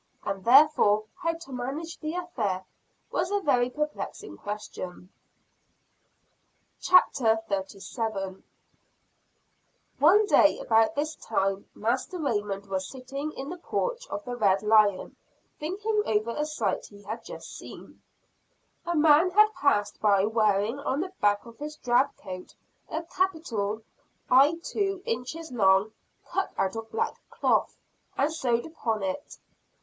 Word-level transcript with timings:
And 0.25 0.43
therefore 0.43 1.03
how 1.17 1.33
to 1.33 1.51
manage 1.51 1.99
the 1.99 2.15
affair 2.15 2.65
was 3.11 3.29
a 3.29 3.39
very 3.39 3.69
perplexing 3.69 4.35
question. 4.37 5.11
CHAPTER 6.79 7.37
XXXVII. 7.47 7.51
The 7.51 7.63
First 7.69 8.09
Rattle 8.09 8.09
of 8.09 8.17
the 8.17 8.25
Rattlesnake. 8.25 9.99
One 9.99 10.25
day 10.25 10.59
about 10.59 10.95
this 10.95 11.15
time 11.17 11.69
Master 11.75 12.17
Raymond 12.17 12.65
was 12.65 12.89
sitting 12.89 13.31
in 13.33 13.49
the 13.49 13.59
porch 13.59 14.07
of 14.09 14.25
the 14.25 14.35
Red 14.35 14.63
Lion, 14.63 15.15
thinking 15.59 16.01
over 16.07 16.31
a 16.31 16.47
sight 16.47 16.87
he 16.87 17.03
had 17.03 17.23
just 17.23 17.55
seen; 17.55 18.01
a 18.87 18.95
man 18.95 19.29
had 19.29 19.53
passed 19.53 20.01
by 20.01 20.25
wearing 20.25 20.79
on 20.79 21.01
the 21.01 21.13
back 21.21 21.45
of 21.45 21.59
his 21.59 21.75
drab 21.75 22.17
coat 22.17 22.55
a 22.89 23.03
capital 23.03 23.83
I 24.31 24.55
two 24.63 25.03
inches 25.05 25.51
long, 25.51 25.91
cut 26.25 26.51
out 26.57 26.75
of 26.75 26.89
black 26.89 27.13
cloth, 27.29 27.77
and 28.17 28.33
sewed 28.33 28.65
upon 28.65 29.03
it. 29.03 29.37